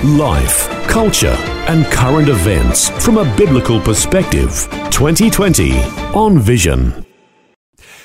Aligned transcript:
Life, 0.00 0.68
culture, 0.88 1.36
and 1.68 1.84
current 1.86 2.28
events 2.28 2.88
from 3.04 3.18
a 3.18 3.36
biblical 3.36 3.80
perspective. 3.80 4.66
2020 4.90 5.78
on 6.12 6.40
Vision. 6.40 7.06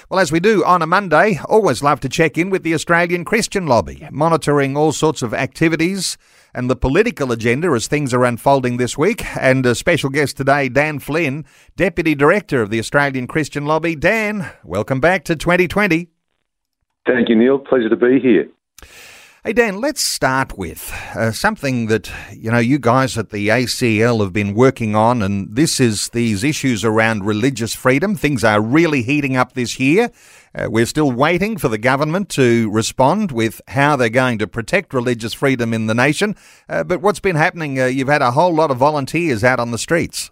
Well, 0.07 0.19
as 0.19 0.31
we 0.31 0.39
do 0.39 0.63
on 0.63 0.83
a 0.83 0.85
Monday, 0.85 1.39
always 1.49 1.81
love 1.81 1.99
to 2.01 2.09
check 2.09 2.37
in 2.37 2.51
with 2.51 2.61
the 2.61 2.75
Australian 2.75 3.25
Christian 3.25 3.65
Lobby, 3.65 4.07
monitoring 4.11 4.77
all 4.77 4.91
sorts 4.91 5.23
of 5.23 5.33
activities 5.33 6.19
and 6.53 6.69
the 6.69 6.75
political 6.75 7.31
agenda 7.31 7.69
as 7.69 7.87
things 7.87 8.13
are 8.13 8.25
unfolding 8.25 8.77
this 8.77 8.95
week. 8.95 9.25
And 9.35 9.65
a 9.65 9.73
special 9.73 10.11
guest 10.11 10.37
today, 10.37 10.69
Dan 10.69 10.99
Flynn, 10.99 11.45
Deputy 11.75 12.13
Director 12.13 12.61
of 12.61 12.69
the 12.69 12.77
Australian 12.77 13.25
Christian 13.25 13.65
Lobby. 13.65 13.95
Dan, 13.95 14.51
welcome 14.63 14.99
back 14.99 15.23
to 15.25 15.35
2020. 15.35 16.09
Thank 17.07 17.29
you, 17.29 17.35
Neil. 17.35 17.57
Pleasure 17.57 17.89
to 17.89 17.95
be 17.95 18.19
here. 18.19 18.49
Hey, 19.47 19.53
Dan, 19.53 19.79
let's 19.79 20.03
start 20.03 20.57
with 20.57 20.93
uh, 21.15 21.31
something 21.31 21.87
that, 21.87 22.11
you 22.33 22.51
know, 22.51 22.57
you 22.57 22.77
guys 22.77 23.17
at 23.17 23.29
the 23.29 23.47
ACL 23.47 24.21
have 24.21 24.33
been 24.33 24.53
working 24.53 24.93
on, 24.93 25.21
and 25.21 25.55
this 25.55 25.79
is 25.79 26.09
these 26.09 26.43
issues 26.43 26.83
around 26.83 27.25
religious 27.25 27.73
freedom. 27.73 28.17
Things 28.17 28.43
are 28.43 28.59
really 28.59 29.03
heating 29.03 29.37
up 29.37 29.53
this 29.53 29.79
year. 29.79 30.11
Uh, 30.53 30.67
we're 30.69 30.85
still 30.85 31.13
waiting 31.13 31.55
for 31.55 31.69
the 31.69 31.77
government 31.77 32.27
to 32.31 32.69
respond 32.71 33.31
with 33.31 33.61
how 33.69 33.95
they're 33.95 34.09
going 34.09 34.37
to 34.39 34.47
protect 34.47 34.93
religious 34.93 35.33
freedom 35.33 35.73
in 35.73 35.87
the 35.87 35.95
nation. 35.95 36.35
Uh, 36.67 36.83
but 36.83 37.01
what's 37.01 37.21
been 37.21 37.37
happening? 37.37 37.79
Uh, 37.79 37.85
you've 37.85 38.09
had 38.09 38.21
a 38.21 38.31
whole 38.31 38.53
lot 38.53 38.69
of 38.69 38.75
volunteers 38.75 39.45
out 39.45 39.61
on 39.61 39.71
the 39.71 39.77
streets. 39.77 40.29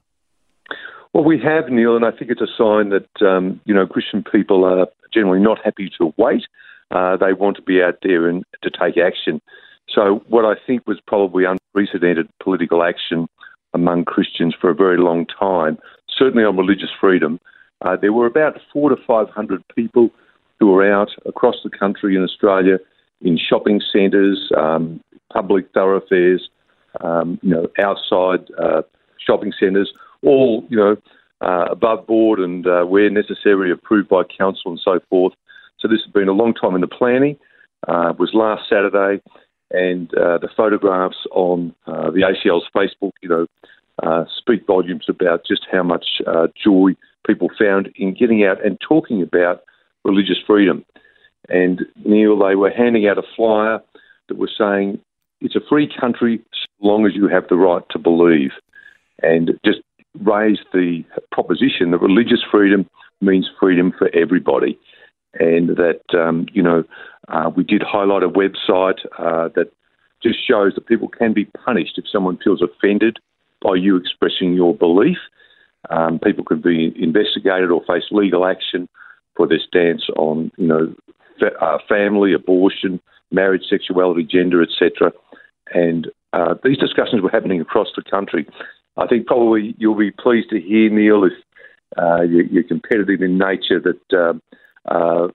Well, 1.13 1.23
we 1.23 1.39
have, 1.39 1.69
Neil, 1.69 1.95
and 1.95 2.03
I 2.03 2.11
think 2.11 2.31
it's 2.31 2.41
a 2.41 2.53
sign 2.57 2.89
that, 2.89 3.25
um, 3.25 3.61
you 3.63 3.73
know, 3.73 3.87
Christian 3.87 4.25
people 4.29 4.65
are 4.65 4.87
generally 5.13 5.39
not 5.39 5.63
happy 5.63 5.89
to 5.99 6.13
wait 6.17 6.43
uh, 6.91 7.17
they 7.17 7.33
want 7.33 7.55
to 7.57 7.61
be 7.61 7.81
out 7.81 7.97
there 8.03 8.27
and 8.27 8.43
to 8.61 8.69
take 8.69 8.97
action. 8.97 9.41
So, 9.89 10.23
what 10.27 10.45
I 10.45 10.55
think 10.65 10.87
was 10.87 10.99
probably 11.05 11.45
unprecedented 11.45 12.27
political 12.41 12.83
action 12.83 13.27
among 13.73 14.05
Christians 14.05 14.55
for 14.59 14.69
a 14.69 14.75
very 14.75 14.97
long 14.97 15.25
time, 15.25 15.77
certainly 16.09 16.43
on 16.43 16.57
religious 16.57 16.89
freedom, 16.99 17.39
uh, 17.81 17.95
there 17.95 18.13
were 18.13 18.25
about 18.25 18.59
four 18.71 18.89
to 18.89 18.95
five 19.07 19.29
hundred 19.29 19.63
people 19.75 20.09
who 20.59 20.67
were 20.67 20.91
out 20.91 21.09
across 21.25 21.55
the 21.63 21.69
country 21.69 22.15
in 22.15 22.23
Australia 22.23 22.77
in 23.21 23.37
shopping 23.37 23.81
centres, 23.91 24.51
um, 24.57 25.01
public 25.31 25.71
thoroughfares, 25.73 26.49
um, 27.01 27.39
you 27.41 27.49
know, 27.49 27.67
outside 27.79 28.47
uh, 28.57 28.81
shopping 29.17 29.53
centres, 29.59 29.91
all 30.23 30.65
you 30.69 30.77
know, 30.77 30.95
uh, 31.41 31.65
above 31.69 32.07
board 32.07 32.39
and 32.39 32.65
uh, 32.67 32.83
where 32.83 33.09
necessary 33.09 33.71
approved 33.71 34.09
by 34.09 34.23
council 34.23 34.71
and 34.71 34.79
so 34.83 34.99
forth. 35.09 35.33
So 35.79 35.87
this 35.87 36.01
has 36.05 36.11
been 36.11 36.27
a 36.27 36.33
long 36.33 36.53
time 36.53 36.75
in 36.75 36.81
the 36.81 36.87
planning. 36.87 37.37
Uh, 37.87 38.13
was 38.17 38.31
last 38.33 38.63
Saturday, 38.67 39.21
and 39.71 40.11
uh, 40.15 40.39
the 40.39 40.49
photographs 40.55 41.17
on 41.31 41.75
uh, 41.85 42.09
the 42.09 42.21
ACL's 42.21 42.65
Facebook, 42.75 43.11
you 43.21 43.29
know, 43.29 43.45
uh, 44.03 44.25
speak 44.37 44.65
volumes 44.65 45.05
about 45.07 45.45
just 45.47 45.67
how 45.71 45.83
much 45.83 46.05
uh, 46.25 46.47
joy 46.63 46.95
people 47.27 47.49
found 47.57 47.89
in 47.95 48.13
getting 48.13 48.43
out 48.43 48.63
and 48.65 48.79
talking 48.81 49.21
about 49.21 49.61
religious 50.03 50.37
freedom. 50.45 50.83
And 51.47 51.81
Neil, 52.03 52.37
they 52.39 52.55
were 52.55 52.71
handing 52.71 53.07
out 53.07 53.17
a 53.17 53.23
flyer 53.35 53.79
that 54.29 54.37
was 54.37 54.51
saying 54.57 54.99
it's 55.41 55.55
a 55.55 55.61
free 55.69 55.89
country 55.99 56.41
so 56.53 56.87
long 56.87 57.05
as 57.05 57.13
you 57.13 57.27
have 57.27 57.47
the 57.49 57.55
right 57.55 57.83
to 57.91 57.99
believe, 57.99 58.51
and 59.21 59.51
just 59.63 59.79
raised 60.23 60.65
the 60.73 61.03
proposition 61.31 61.91
that 61.91 61.99
religious 61.99 62.41
freedom 62.49 62.89
means 63.21 63.49
freedom 63.59 63.93
for 63.97 64.09
everybody 64.15 64.79
and 65.39 65.69
that 65.77 66.01
um, 66.13 66.45
you 66.53 66.61
know 66.61 66.83
uh, 67.27 67.49
we 67.55 67.63
did 67.63 67.81
highlight 67.83 68.23
a 68.23 68.29
website 68.29 68.99
uh, 69.19 69.49
that 69.55 69.71
just 70.21 70.45
shows 70.45 70.73
that 70.75 70.87
people 70.87 71.07
can 71.07 71.33
be 71.33 71.45
punished 71.45 71.97
if 71.97 72.05
someone 72.11 72.37
feels 72.43 72.61
offended 72.61 73.17
by 73.61 73.75
you 73.75 73.95
expressing 73.95 74.53
your 74.53 74.75
belief. 74.75 75.17
Um, 75.89 76.19
people 76.19 76.43
could 76.43 76.63
be 76.63 76.93
investigated 76.97 77.69
or 77.69 77.83
face 77.85 78.05
legal 78.11 78.45
action 78.45 78.89
for 79.35 79.47
their 79.47 79.59
stance 79.59 80.07
on 80.15 80.51
you 80.57 80.67
know 80.67 80.93
fa- 81.39 81.57
uh, 81.61 81.77
family, 81.87 82.33
abortion, 82.33 82.99
marriage, 83.31 83.63
sexuality, 83.69 84.23
gender, 84.23 84.61
etc. 84.61 85.11
And 85.73 86.07
uh, 86.33 86.55
these 86.63 86.77
discussions 86.77 87.21
were 87.21 87.29
happening 87.29 87.61
across 87.61 87.87
the 87.95 88.03
country. 88.03 88.47
I 88.97 89.07
think 89.07 89.27
probably 89.27 89.75
you'll 89.77 89.95
be 89.95 90.11
pleased 90.11 90.49
to 90.51 90.59
hear, 90.59 90.89
Neil, 90.89 91.25
if 91.25 91.33
uh, 91.97 92.21
you're, 92.21 92.63
competitive 92.63 93.21
in 93.21 93.37
nature, 93.37 93.79
that 93.79 94.17
um, 94.17 94.41
uh, 94.89 95.27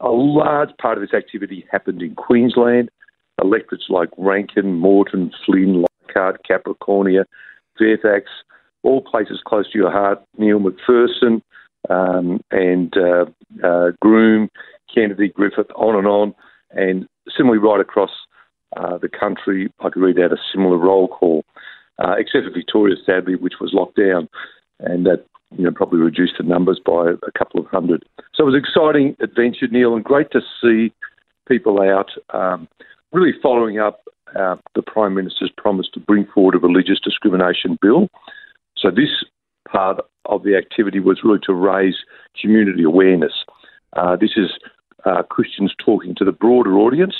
a 0.00 0.08
large 0.10 0.70
part 0.80 0.98
of 0.98 1.02
this 1.02 1.14
activity 1.14 1.66
happened 1.70 2.02
in 2.02 2.14
Queensland. 2.14 2.90
Electorates 3.42 3.86
like 3.88 4.08
Rankin, 4.16 4.80
Moreton, 4.80 5.30
Flynn, 5.44 5.84
Leichhardt, 5.84 6.40
Capricornia, 6.48 7.24
Fairfax, 7.78 8.26
all 8.82 9.00
places 9.00 9.40
close 9.44 9.70
to 9.70 9.78
your 9.78 9.90
heart, 9.90 10.22
Neil 10.36 10.58
McPherson 10.58 11.42
um, 11.88 12.40
and 12.50 12.94
uh, 12.96 13.26
uh, 13.64 13.90
Groom, 14.00 14.48
Kennedy, 14.92 15.28
Griffith, 15.28 15.70
on 15.76 15.96
and 15.96 16.06
on. 16.06 16.34
And 16.70 17.08
similarly, 17.36 17.62
right 17.62 17.80
across 17.80 18.10
uh, 18.76 18.98
the 18.98 19.08
country, 19.08 19.72
I 19.80 19.90
could 19.90 20.02
read 20.02 20.18
out 20.18 20.32
a 20.32 20.36
similar 20.52 20.76
roll 20.76 21.08
call, 21.08 21.44
uh, 21.98 22.14
except 22.18 22.44
for 22.44 22.52
Victoria, 22.52 22.96
sadly, 23.04 23.36
which 23.36 23.54
was 23.60 23.72
locked 23.72 23.96
down. 23.96 24.28
And 24.80 25.06
that 25.06 25.24
you 25.56 25.64
know, 25.64 25.70
probably 25.70 25.98
reduced 25.98 26.34
the 26.38 26.44
numbers 26.44 26.80
by 26.84 27.10
a 27.10 27.38
couple 27.38 27.60
of 27.60 27.66
hundred. 27.66 28.04
So 28.34 28.42
it 28.42 28.46
was 28.46 28.54
an 28.54 28.60
exciting 28.60 29.16
adventure, 29.20 29.66
Neil, 29.70 29.94
and 29.94 30.04
great 30.04 30.30
to 30.32 30.40
see 30.60 30.92
people 31.48 31.80
out 31.80 32.10
um, 32.34 32.68
really 33.12 33.32
following 33.42 33.78
up 33.78 34.00
uh, 34.38 34.56
the 34.74 34.82
Prime 34.82 35.14
Minister's 35.14 35.50
promise 35.56 35.88
to 35.94 36.00
bring 36.00 36.26
forward 36.34 36.54
a 36.54 36.58
religious 36.58 37.00
discrimination 37.02 37.78
bill. 37.80 38.08
So 38.76 38.90
this 38.90 39.24
part 39.66 40.00
of 40.26 40.42
the 40.42 40.56
activity 40.56 41.00
was 41.00 41.20
really 41.24 41.40
to 41.44 41.54
raise 41.54 41.96
community 42.40 42.82
awareness. 42.82 43.32
Uh, 43.94 44.16
this 44.16 44.32
is 44.36 44.50
uh, 45.06 45.22
Christians 45.22 45.74
talking 45.82 46.14
to 46.16 46.24
the 46.24 46.32
broader 46.32 46.76
audience, 46.76 47.14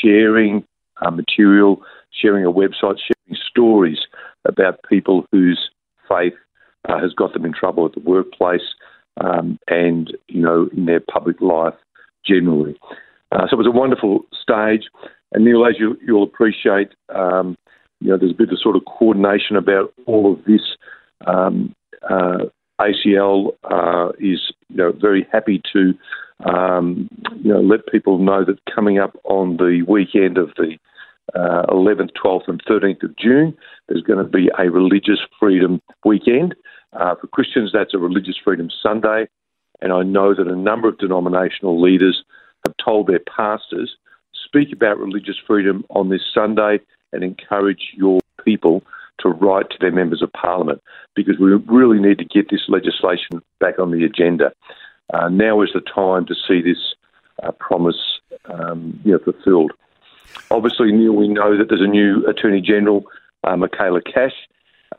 sharing 0.00 0.64
uh, 1.02 1.10
material, 1.10 1.82
sharing 2.10 2.44
a 2.44 2.52
website, 2.52 2.98
sharing 2.98 3.38
stories 3.48 3.98
about 4.44 4.78
people 4.88 5.26
whose 5.32 5.70
faith 6.08 6.34
uh, 6.88 7.00
has 7.00 7.12
got 7.12 7.32
them 7.32 7.44
in 7.44 7.52
trouble 7.52 7.86
at 7.86 7.92
the 7.92 8.00
workplace 8.00 8.74
um, 9.20 9.58
and, 9.68 10.16
you 10.28 10.42
know, 10.42 10.68
in 10.76 10.86
their 10.86 11.00
public 11.00 11.40
life 11.40 11.74
generally. 12.24 12.76
Uh, 13.32 13.46
so 13.48 13.54
it 13.54 13.58
was 13.58 13.66
a 13.66 13.70
wonderful 13.70 14.24
stage. 14.32 14.84
And 15.32 15.44
Neil, 15.44 15.66
as 15.66 15.76
you, 15.78 15.98
will 16.06 16.22
appreciate, 16.22 16.90
um, 17.14 17.56
you 18.00 18.08
know, 18.08 18.18
there's 18.18 18.32
a 18.32 18.36
bit 18.36 18.50
of 18.50 18.58
sort 18.60 18.76
of 18.76 18.82
coordination 18.84 19.56
about 19.56 19.92
all 20.06 20.32
of 20.32 20.44
this. 20.44 20.60
Um, 21.26 21.74
uh, 22.08 22.46
ACL 22.80 23.52
uh, 23.64 24.10
is, 24.18 24.52
you 24.68 24.76
know, 24.76 24.92
very 24.92 25.26
happy 25.32 25.62
to, 25.72 25.94
um, 26.48 27.08
you 27.42 27.52
know, 27.52 27.60
let 27.60 27.86
people 27.86 28.18
know 28.18 28.44
that 28.44 28.58
coming 28.72 28.98
up 28.98 29.16
on 29.24 29.56
the 29.56 29.82
weekend 29.88 30.36
of 30.36 30.50
the 30.56 30.76
uh, 31.34 31.66
11th, 31.70 32.10
12th, 32.22 32.48
and 32.48 32.62
13th 32.64 33.02
of 33.02 33.16
June, 33.16 33.56
there's 33.88 34.02
going 34.02 34.18
to 34.18 34.30
be 34.30 34.50
a 34.58 34.70
religious 34.70 35.18
freedom 35.40 35.80
weekend. 36.04 36.54
Uh, 36.92 37.14
for 37.14 37.26
Christians, 37.26 37.70
that's 37.72 37.94
a 37.94 37.98
Religious 37.98 38.36
Freedom 38.42 38.68
Sunday. 38.82 39.28
And 39.80 39.92
I 39.92 40.02
know 40.02 40.34
that 40.34 40.46
a 40.46 40.56
number 40.56 40.88
of 40.88 40.98
denominational 40.98 41.80
leaders 41.80 42.24
have 42.66 42.74
told 42.82 43.06
their 43.06 43.20
pastors, 43.20 43.96
speak 44.32 44.72
about 44.72 44.98
religious 44.98 45.36
freedom 45.46 45.84
on 45.90 46.08
this 46.08 46.22
Sunday 46.32 46.80
and 47.12 47.22
encourage 47.22 47.90
your 47.94 48.20
people 48.44 48.82
to 49.20 49.28
write 49.28 49.70
to 49.70 49.76
their 49.80 49.92
members 49.92 50.22
of 50.22 50.32
parliament 50.32 50.82
because 51.14 51.38
we 51.38 51.52
really 51.54 51.98
need 51.98 52.18
to 52.18 52.24
get 52.24 52.50
this 52.50 52.68
legislation 52.68 53.42
back 53.60 53.78
on 53.78 53.90
the 53.90 54.04
agenda. 54.04 54.52
Uh, 55.12 55.28
now 55.28 55.62
is 55.62 55.70
the 55.74 55.80
time 55.80 56.26
to 56.26 56.34
see 56.34 56.60
this 56.60 56.94
uh, 57.42 57.52
promise 57.52 58.20
um, 58.46 58.98
you 59.04 59.12
know, 59.12 59.18
fulfilled. 59.18 59.72
Obviously, 60.50 60.92
Neil, 60.92 61.12
we 61.12 61.28
know 61.28 61.56
that 61.56 61.68
there's 61.68 61.80
a 61.80 61.86
new 61.86 62.26
Attorney 62.26 62.60
General, 62.60 63.04
uh, 63.44 63.56
Michaela 63.56 64.02
Cash, 64.02 64.34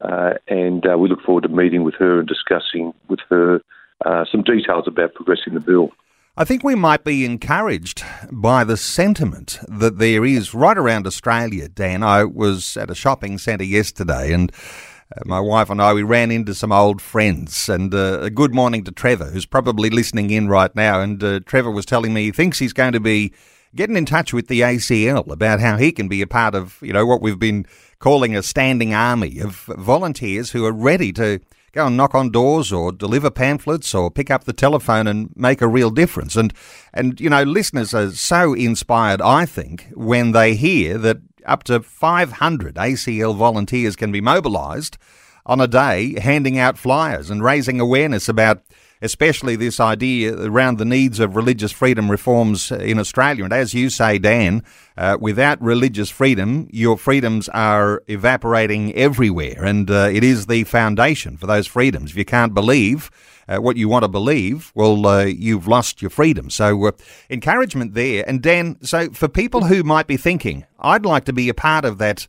uh, 0.01 0.34
and 0.48 0.86
uh, 0.86 0.98
we 0.98 1.10
look 1.10 1.22
forward 1.22 1.44
to 1.44 1.50
meeting 1.50 1.84
with 1.84 1.95
her 1.95 2.19
and 2.19 2.28
discussing 2.28 2.94
with 3.10 3.19
her 3.30 3.62
uh, 4.06 4.25
some 4.31 4.44
details 4.44 4.86
about 4.88 5.13
progressing 5.13 5.54
the 5.54 5.60
bill. 5.60 5.89
I 6.39 6.45
think 6.45 6.63
we 6.63 6.75
might 6.75 7.04
be 7.04 7.25
encouraged 7.25 8.04
by 8.31 8.63
the 8.63 8.78
sentiment 8.78 9.57
that 9.68 9.98
there 9.98 10.24
is 10.24 10.54
right 10.54 10.78
around 10.78 11.07
Australia, 11.07 11.68
Dan. 11.68 12.04
I 12.04 12.25
was 12.25 12.78
at 12.78 12.92
a 12.92 12.95
shopping 12.95 13.39
centre 13.39 13.63
yesterday 13.63 14.31
and 14.31 14.51
uh, 15.16 15.22
my 15.25 15.39
wife 15.39 15.69
and 15.72 15.81
I, 15.81 15.94
we 15.94 16.04
ran 16.04 16.30
into 16.30 16.54
some 16.54 16.72
old 16.72 17.01
friends. 17.01 17.69
And 17.69 17.92
uh, 17.92 18.19
a 18.22 18.30
good 18.30 18.54
morning 18.54 18.83
to 18.83 18.92
Trevor, 18.92 19.31
who's 19.31 19.48
probably 19.48 19.90
listening 19.90 20.30
in 20.30 20.48
right 20.48 20.75
now. 20.75 21.01
And 21.01 21.24
uh, 21.24 21.40
Trevor 21.40 21.72
was 21.72 21.88
telling 21.88 22.13
me 22.13 22.25
he 22.25 22.31
thinks 22.31 22.60
he's 22.60 22.74
going 22.74 22.94
to 22.94 23.00
be 23.00 23.33
getting 23.78 23.96
in 23.96 24.06
touch 24.06 24.34
with 24.34 24.48
the 24.48 24.62
ACL 24.62 25.32
about 25.32 25.62
how 25.62 25.78
he 25.78 25.92
can 25.94 26.10
be 26.10 26.22
a 26.22 26.28
part 26.28 26.54
of, 26.54 26.78
you 26.82 26.92
know, 26.92 27.06
what 27.06 27.22
we've 27.22 27.40
been 27.40 27.66
calling 28.00 28.36
a 28.36 28.44
standing 28.44 28.94
army 28.94 29.40
of 29.40 29.56
volunteers 29.78 30.52
who 30.52 30.66
are 30.66 30.74
ready 30.74 31.14
to 31.14 31.40
go 31.72 31.88
and 31.88 31.96
knock 31.96 32.16
on 32.16 32.32
doors 32.32 32.74
or 32.74 32.92
deliver 32.92 33.30
pamphlets 33.30 33.94
or 33.94 34.12
pick 34.12 34.32
up 34.32 34.44
the 34.44 34.54
telephone 34.54 35.08
and 35.08 35.30
make 35.36 35.62
a 35.62 35.68
real 35.68 35.90
difference. 35.90 36.36
And 36.36 36.54
and 36.94 37.20
you 37.22 37.30
know, 37.30 37.44
listeners 37.44 37.94
are 37.94 38.12
so 38.12 38.54
inspired, 38.54 39.22
I 39.22 39.46
think, 39.46 39.88
when 39.94 40.32
they 40.32 40.56
hear 40.56 40.98
that 40.98 41.20
up 41.46 41.64
to 41.64 41.82
500 41.82 42.76
ACL 42.76 43.36
volunteers 43.36 43.96
can 43.96 44.12
be 44.12 44.22
mobilised 44.22 44.98
on 45.46 45.62
a 45.62 45.68
day, 45.68 46.20
handing 46.20 46.60
out 46.60 46.78
flyers 46.78 47.30
and 47.30 47.44
raising 47.44 47.80
awareness 47.80 48.28
about 48.28 48.62
especially 49.02 49.56
this 49.56 49.80
idea 49.80 50.36
around 50.38 50.78
the 50.78 50.86
needs 50.86 51.20
of 51.20 51.36
religious 51.36 51.72
freedom 51.72 52.10
reforms 52.10 52.72
in 52.72 53.00
Australia. 53.00 53.44
And 53.44 53.54
as 53.54 53.74
you 53.74 53.90
say, 53.90 54.18
Dan, 54.18 54.64
uh, 54.98 55.18
without 55.20 55.62
religious 55.62 56.10
freedom, 56.10 56.68
your 56.72 56.98
freedoms 56.98 57.50
are 57.50 58.04
evaporating 58.08 58.94
everywhere. 58.96 59.64
And 59.64 59.90
uh, 59.90 60.10
it 60.12 60.24
is 60.24 60.48
the 60.48 60.64
foundation 60.64 61.38
for 61.38 61.48
those 61.48 61.68
freedoms. 61.68 62.12
If 62.12 62.18
you 62.18 62.26
can't 62.26 62.54
believe, 62.54 63.12
uh, 63.48 63.58
what 63.58 63.78
you 63.78 63.88
want 63.88 64.04
to 64.04 64.10
believe, 64.10 64.72
well, 64.76 65.06
uh, 65.06 65.24
you've 65.24 65.68
lost 65.68 66.02
your 66.02 66.10
freedom. 66.10 66.50
So, 66.50 66.88
uh, 66.88 66.92
encouragement 67.30 67.94
there. 67.94 68.24
And 68.28 68.42
Dan, 68.42 68.78
so 68.82 69.10
for 69.12 69.28
people 69.28 69.66
who 69.66 69.84
might 69.84 70.08
be 70.08 70.18
thinking, 70.18 70.66
I'd 70.80 71.06
like 71.06 71.26
to 71.26 71.34
be 71.34 71.50
a 71.50 71.54
part 71.54 71.86
of 71.86 71.98
that 72.00 72.28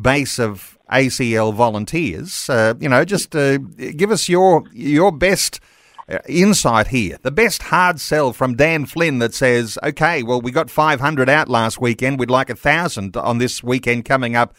base 0.00 0.38
of 0.38 0.76
ACL 0.90 1.54
volunteers, 1.54 2.48
uh, 2.50 2.74
you 2.80 2.88
know, 2.88 3.04
just 3.04 3.34
uh, 3.34 3.58
give 3.58 4.10
us 4.10 4.28
your 4.28 4.64
your 4.72 5.12
best. 5.12 5.60
Uh, 6.08 6.18
insight 6.28 6.86
here. 6.86 7.18
The 7.22 7.32
best 7.32 7.64
hard 7.64 7.98
sell 7.98 8.32
from 8.32 8.54
Dan 8.54 8.86
Flynn 8.86 9.18
that 9.18 9.34
says, 9.34 9.76
okay, 9.82 10.22
well, 10.22 10.40
we 10.40 10.52
got 10.52 10.70
500 10.70 11.28
out 11.28 11.48
last 11.48 11.80
weekend. 11.80 12.20
We'd 12.20 12.30
like 12.30 12.48
a 12.48 12.52
1,000 12.52 13.16
on 13.16 13.38
this 13.38 13.60
weekend 13.60 14.04
coming 14.04 14.36
up 14.36 14.54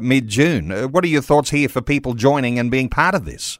mid 0.00 0.28
June. 0.28 0.70
what 0.92 1.02
are 1.02 1.08
your 1.08 1.20
thoughts 1.20 1.50
here 1.50 1.68
for 1.68 1.82
people 1.82 2.14
joining 2.14 2.60
and 2.60 2.70
being 2.70 2.88
part 2.88 3.16
of 3.16 3.24
this? 3.24 3.58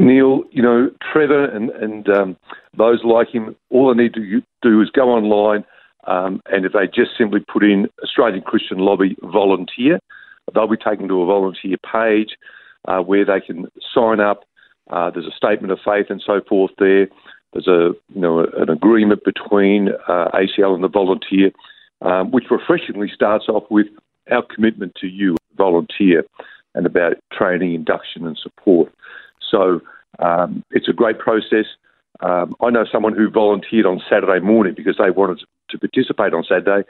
Neil, 0.00 0.42
you 0.50 0.62
know, 0.62 0.90
Trevor 1.12 1.44
and, 1.44 1.70
and 1.70 2.08
um, 2.08 2.36
those 2.76 3.04
like 3.04 3.28
him, 3.28 3.54
all 3.70 3.94
they 3.94 4.02
need 4.02 4.14
to 4.14 4.42
do 4.62 4.82
is 4.82 4.90
go 4.90 5.10
online 5.10 5.64
um, 6.08 6.40
and 6.46 6.64
if 6.64 6.72
they 6.72 6.86
just 6.86 7.16
simply 7.18 7.40
put 7.40 7.62
in 7.62 7.86
Australian 8.02 8.42
Christian 8.42 8.78
Lobby 8.78 9.14
volunteer, 9.22 10.00
they'll 10.54 10.66
be 10.66 10.76
taken 10.76 11.06
to 11.08 11.22
a 11.22 11.26
volunteer 11.26 11.76
page 11.92 12.30
uh, 12.86 13.00
where 13.00 13.26
they 13.26 13.40
can 13.40 13.66
sign 13.94 14.18
up. 14.18 14.44
Uh, 14.90 15.10
there's 15.10 15.26
a 15.26 15.36
statement 15.36 15.72
of 15.72 15.78
faith 15.84 16.06
and 16.08 16.22
so 16.24 16.40
forth 16.48 16.72
there. 16.78 17.08
There's 17.52 17.68
a 17.68 17.92
you 18.14 18.20
know 18.20 18.40
an 18.40 18.68
agreement 18.70 19.24
between 19.24 19.90
uh, 20.06 20.28
ACL 20.34 20.74
and 20.74 20.84
the 20.84 20.88
volunteer, 20.88 21.50
um, 22.02 22.30
which 22.30 22.44
refreshingly 22.50 23.10
starts 23.12 23.46
off 23.48 23.64
with 23.70 23.86
our 24.30 24.42
commitment 24.42 24.94
to 25.00 25.06
you, 25.06 25.36
volunteer, 25.56 26.24
and 26.74 26.86
about 26.86 27.16
training, 27.32 27.74
induction, 27.74 28.26
and 28.26 28.38
support. 28.38 28.92
So 29.50 29.80
um, 30.18 30.62
it's 30.70 30.88
a 30.88 30.92
great 30.92 31.18
process. 31.18 31.66
Um, 32.20 32.54
I 32.60 32.70
know 32.70 32.84
someone 32.90 33.14
who 33.16 33.30
volunteered 33.30 33.86
on 33.86 34.02
Saturday 34.10 34.44
morning 34.44 34.74
because 34.76 34.96
they 34.98 35.10
wanted 35.10 35.40
to 35.70 35.78
participate 35.78 36.34
on 36.34 36.44
Saturday. 36.44 36.86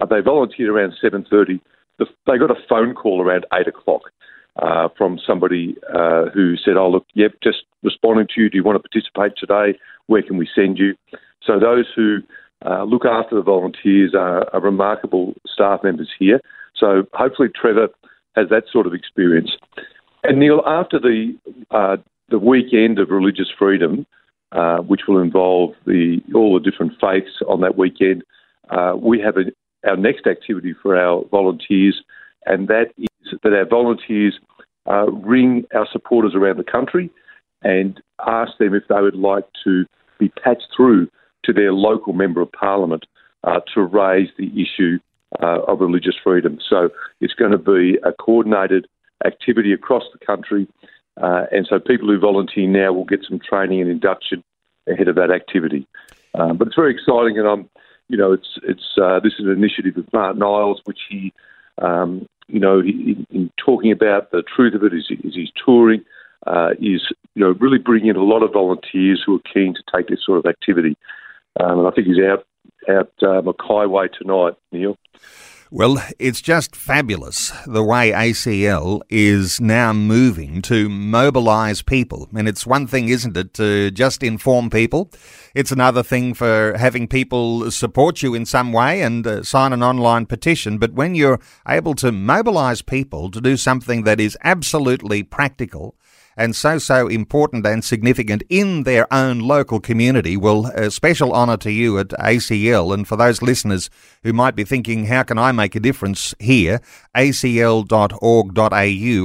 Uh, 0.00 0.06
they 0.06 0.20
volunteered 0.20 0.70
around 0.70 0.94
7.30. 1.02 1.60
The, 1.98 2.06
they 2.26 2.38
got 2.38 2.50
a 2.50 2.62
phone 2.68 2.94
call 2.94 3.20
around 3.20 3.44
8 3.52 3.66
o'clock 3.66 4.02
uh, 4.58 4.88
from 4.96 5.18
somebody 5.24 5.76
uh, 5.94 6.26
who 6.34 6.56
said, 6.56 6.76
oh, 6.76 6.90
look, 6.90 7.06
yep, 7.14 7.32
just 7.42 7.58
responding 7.82 8.26
to 8.34 8.40
you. 8.40 8.50
Do 8.50 8.56
you 8.56 8.64
want 8.64 8.82
to 8.82 8.88
participate 8.88 9.38
today? 9.38 9.78
Where 10.06 10.22
can 10.22 10.36
we 10.36 10.48
send 10.54 10.78
you? 10.78 10.94
So 11.42 11.58
those 11.58 11.86
who 11.94 12.18
uh, 12.66 12.84
look 12.84 13.04
after 13.04 13.36
the 13.36 13.42
volunteers 13.42 14.14
are, 14.14 14.48
are 14.52 14.60
remarkable 14.60 15.34
staff 15.46 15.80
members 15.84 16.10
here. 16.18 16.40
So 16.74 17.04
hopefully 17.12 17.48
Trevor 17.54 17.88
has 18.36 18.48
that 18.50 18.64
sort 18.72 18.86
of 18.86 18.94
experience. 18.94 19.50
And 20.24 20.38
Neil, 20.38 20.62
after 20.66 20.98
the 20.98 21.36
uh, 21.70 21.96
the 22.28 22.38
weekend 22.38 22.98
of 22.98 23.08
religious 23.10 23.48
freedom, 23.58 24.06
uh, 24.52 24.78
which 24.78 25.02
will 25.08 25.20
involve 25.20 25.74
the 25.86 26.20
all 26.34 26.54
the 26.54 26.70
different 26.70 26.92
faiths 27.00 27.40
on 27.46 27.60
that 27.60 27.78
weekend, 27.78 28.22
uh, 28.70 28.94
we 29.00 29.20
have 29.20 29.36
a, 29.36 29.44
our 29.88 29.96
next 29.96 30.26
activity 30.26 30.74
for 30.82 30.96
our 30.96 31.24
volunteers, 31.30 32.02
and 32.46 32.68
that 32.68 32.92
is 32.96 33.08
that 33.42 33.52
our 33.52 33.66
volunteers 33.66 34.38
uh, 34.88 35.10
ring 35.10 35.64
our 35.74 35.86
supporters 35.92 36.34
around 36.34 36.58
the 36.58 36.64
country 36.64 37.10
and 37.62 38.00
ask 38.26 38.52
them 38.58 38.74
if 38.74 38.84
they 38.88 39.00
would 39.00 39.14
like 39.14 39.44
to 39.64 39.84
be 40.18 40.28
patched 40.28 40.68
through 40.74 41.08
to 41.44 41.52
their 41.52 41.72
local 41.72 42.12
member 42.12 42.40
of 42.40 42.50
parliament 42.52 43.04
uh, 43.44 43.60
to 43.74 43.82
raise 43.82 44.28
the 44.38 44.50
issue 44.60 44.98
uh, 45.42 45.60
of 45.66 45.80
religious 45.80 46.14
freedom. 46.22 46.58
So 46.68 46.90
it's 47.20 47.34
going 47.34 47.52
to 47.52 47.58
be 47.58 47.98
a 48.04 48.12
coordinated 48.12 48.86
activity 49.24 49.72
across 49.72 50.04
the 50.12 50.24
country. 50.24 50.66
Uh, 51.20 51.44
and 51.50 51.66
so 51.68 51.78
people 51.78 52.08
who 52.08 52.18
volunteer 52.18 52.68
now 52.68 52.92
will 52.92 53.04
get 53.04 53.20
some 53.28 53.40
training 53.40 53.80
and 53.80 53.90
induction 53.90 54.42
ahead 54.88 55.08
of 55.08 55.16
that 55.16 55.30
activity. 55.30 55.86
Um, 56.34 56.56
but 56.56 56.68
it's 56.68 56.76
very 56.76 56.94
exciting, 56.94 57.38
and 57.38 57.48
I'm, 57.48 57.70
you 58.08 58.16
know, 58.16 58.32
it's 58.32 58.58
it's 58.62 58.96
uh, 59.02 59.18
this 59.20 59.32
is 59.38 59.46
an 59.46 59.52
initiative 59.52 59.96
of 59.96 60.12
Martyn 60.12 60.42
Iles, 60.42 60.80
which 60.84 61.00
he, 61.08 61.32
um, 61.82 62.26
you 62.48 62.60
know, 62.60 62.80
he, 62.80 63.26
in 63.30 63.50
talking 63.56 63.92
about 63.92 64.30
the 64.30 64.42
truth 64.42 64.74
of 64.74 64.82
it 64.84 64.94
is, 64.94 65.06
is 65.24 65.34
he's 65.34 65.52
touring, 65.64 66.04
uh, 66.46 66.70
is 66.80 67.12
you 67.34 67.44
know 67.44 67.54
really 67.60 67.78
bringing 67.78 68.08
in 68.08 68.16
a 68.16 68.24
lot 68.24 68.42
of 68.42 68.52
volunteers 68.52 69.22
who 69.24 69.36
are 69.36 69.52
keen 69.52 69.74
to 69.74 69.82
take 69.94 70.08
this 70.08 70.24
sort 70.24 70.38
of 70.38 70.46
activity. 70.46 70.96
Um, 71.60 71.80
and 71.80 71.88
I 71.88 71.90
think 71.90 72.06
he's 72.06 72.24
out 72.24 72.44
out 72.88 73.12
uh, 73.22 73.42
Mackay 73.42 73.86
Way 73.86 74.08
tonight, 74.08 74.54
Neil. 74.72 74.96
Well, 75.70 76.02
it's 76.18 76.40
just 76.40 76.74
fabulous 76.74 77.52
the 77.66 77.84
way 77.84 78.10
ACL 78.10 79.02
is 79.10 79.60
now 79.60 79.92
moving 79.92 80.62
to 80.62 80.88
mobilise 80.88 81.82
people. 81.82 82.26
And 82.34 82.48
it's 82.48 82.66
one 82.66 82.86
thing, 82.86 83.10
isn't 83.10 83.36
it, 83.36 83.52
to 83.54 83.90
just 83.90 84.22
inform 84.22 84.70
people? 84.70 85.12
It's 85.54 85.70
another 85.70 86.02
thing 86.02 86.32
for 86.32 86.74
having 86.78 87.06
people 87.06 87.70
support 87.70 88.22
you 88.22 88.34
in 88.34 88.46
some 88.46 88.72
way 88.72 89.02
and 89.02 89.26
uh, 89.26 89.42
sign 89.42 89.74
an 89.74 89.82
online 89.82 90.24
petition. 90.24 90.78
But 90.78 90.94
when 90.94 91.14
you're 91.14 91.38
able 91.68 91.94
to 91.96 92.12
mobilise 92.12 92.80
people 92.80 93.30
to 93.30 93.40
do 93.40 93.58
something 93.58 94.04
that 94.04 94.20
is 94.20 94.38
absolutely 94.42 95.22
practical, 95.22 95.97
and 96.38 96.54
so, 96.54 96.78
so 96.78 97.08
important 97.08 97.66
and 97.66 97.84
significant 97.84 98.44
in 98.48 98.84
their 98.84 99.12
own 99.12 99.40
local 99.40 99.80
community. 99.80 100.36
Well, 100.36 100.66
a 100.66 100.90
special 100.90 101.32
honour 101.32 101.56
to 101.58 101.72
you 101.72 101.98
at 101.98 102.08
ACL. 102.10 102.94
And 102.94 103.06
for 103.06 103.16
those 103.16 103.42
listeners 103.42 103.90
who 104.22 104.32
might 104.32 104.54
be 104.54 104.62
thinking, 104.62 105.06
how 105.06 105.24
can 105.24 105.36
I 105.36 105.50
make 105.50 105.74
a 105.74 105.80
difference 105.80 106.34
here? 106.38 106.80
acl.org.au, 107.16 108.68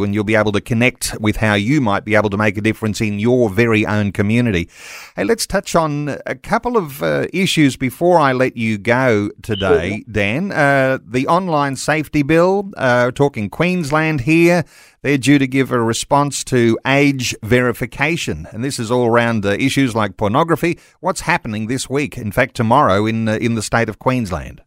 and 0.03 0.13
you'll 0.15 0.23
be 0.23 0.35
able 0.35 0.51
to 0.51 0.61
connect 0.61 1.15
with 1.19 1.35
how 1.35 1.53
you 1.53 1.79
might 1.79 2.03
be 2.03 2.15
able 2.15 2.31
to 2.31 2.37
make 2.37 2.57
a 2.57 2.61
difference 2.61 2.99
in 2.99 3.19
your 3.19 3.49
very 3.49 3.85
own 3.85 4.11
community. 4.11 4.67
Hey, 5.15 5.23
let's 5.23 5.45
touch 5.45 5.75
on 5.75 6.17
a 6.25 6.33
couple 6.33 6.75
of 6.75 7.03
uh, 7.03 7.27
issues 7.31 7.77
before 7.77 8.17
I 8.17 8.31
let 8.33 8.57
you 8.57 8.79
go 8.79 9.29
today. 9.43 10.03
Dan. 10.11 10.51
Uh, 10.51 10.97
the 11.05 11.27
online 11.27 11.75
safety 11.75 12.23
bill, 12.23 12.71
uh, 12.75 13.11
talking 13.11 13.51
Queensland 13.51 14.21
here. 14.21 14.65
They're 15.03 15.17
due 15.17 15.37
to 15.37 15.47
give 15.47 15.71
a 15.71 15.81
response 15.81 16.45
to 16.45 16.79
age 16.87 17.35
verification, 17.43 18.47
and 18.51 18.63
this 18.63 18.79
is 18.79 18.89
all 18.89 19.05
around 19.05 19.45
uh, 19.45 19.49
issues 19.49 19.93
like 19.93 20.15
pornography. 20.15 20.79
What's 21.01 21.21
happening 21.21 21.67
this 21.67 21.89
week? 21.89 22.17
In 22.17 22.31
fact, 22.31 22.55
tomorrow 22.55 23.05
in 23.05 23.27
uh, 23.27 23.33
in 23.33 23.55
the 23.55 23.61
state 23.61 23.89
of 23.89 23.99
Queensland. 23.99 24.63